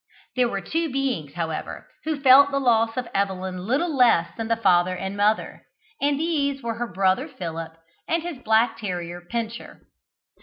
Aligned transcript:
There 0.35 0.49
were 0.49 0.61
two 0.61 0.91
beings, 0.91 1.35
however, 1.35 1.85
who 2.05 2.19
felt 2.21 2.49
the 2.49 2.57
loss 2.59 2.97
of 2.97 3.07
Evelyn 3.13 3.59
little 3.67 3.95
less 3.95 4.31
than 4.35 4.47
the 4.47 4.55
father 4.55 4.95
and 4.97 5.15
mother; 5.15 5.61
and 6.01 6.19
these 6.19 6.63
were 6.63 6.79
her 6.79 6.87
brother 6.91 7.27
Philip 7.27 7.77
and 8.07 8.23
his 8.23 8.39
black 8.39 8.77
terrier 8.77 9.21
Pincher. 9.21 9.81